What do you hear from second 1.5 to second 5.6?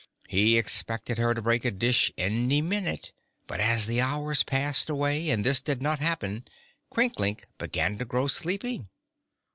a dish any minute, but as the hours passed away and